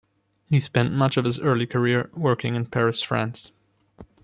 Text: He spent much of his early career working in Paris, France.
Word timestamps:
He 0.49 0.59
spent 0.59 0.91
much 0.95 1.15
of 1.15 1.25
his 1.25 1.37
early 1.39 1.67
career 1.67 2.09
working 2.15 2.55
in 2.55 2.65
Paris, 2.65 3.03
France. 3.03 3.51